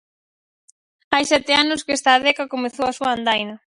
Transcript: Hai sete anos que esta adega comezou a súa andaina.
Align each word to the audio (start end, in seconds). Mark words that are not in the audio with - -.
Hai 1.13 1.23
sete 1.31 1.53
anos 1.63 1.83
que 1.85 1.95
esta 1.97 2.11
adega 2.13 2.51
comezou 2.53 2.85
a 2.87 2.95
súa 2.97 3.11
andaina. 3.17 3.55